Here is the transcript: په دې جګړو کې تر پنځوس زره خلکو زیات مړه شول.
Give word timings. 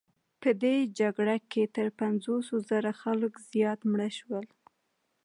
په 0.41 0.49
دې 0.61 0.75
جګړو 0.99 1.37
کې 1.51 1.63
تر 1.75 1.87
پنځوس 1.99 2.47
زره 2.69 2.91
خلکو 3.01 3.39
زیات 3.51 3.79
مړه 3.91 4.09
شول. 4.17 4.45